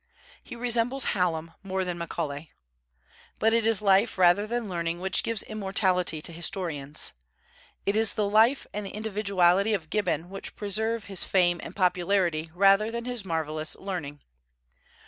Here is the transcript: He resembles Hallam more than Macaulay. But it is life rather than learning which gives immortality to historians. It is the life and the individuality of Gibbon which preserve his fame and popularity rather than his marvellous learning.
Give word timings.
He 0.43 0.55
resembles 0.55 1.05
Hallam 1.13 1.51
more 1.61 1.85
than 1.85 1.95
Macaulay. 1.99 2.51
But 3.37 3.53
it 3.53 3.67
is 3.67 3.83
life 3.83 4.17
rather 4.17 4.47
than 4.47 4.67
learning 4.67 4.99
which 4.99 5.21
gives 5.21 5.43
immortality 5.43 6.23
to 6.23 6.33
historians. 6.33 7.13
It 7.85 7.95
is 7.95 8.15
the 8.15 8.27
life 8.27 8.65
and 8.73 8.83
the 8.87 8.95
individuality 8.95 9.75
of 9.75 9.91
Gibbon 9.91 10.31
which 10.31 10.55
preserve 10.55 11.03
his 11.03 11.23
fame 11.23 11.61
and 11.63 11.75
popularity 11.75 12.49
rather 12.55 12.89
than 12.89 13.05
his 13.05 13.23
marvellous 13.23 13.75
learning. 13.75 14.21